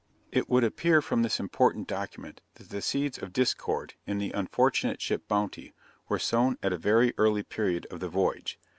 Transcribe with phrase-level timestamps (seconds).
[0.31, 4.99] It would appear from this important document that the seeds of discord, in the unfortunate
[4.99, 5.75] ship Bounty,
[6.09, 8.59] were sown at a very early period of the voyage.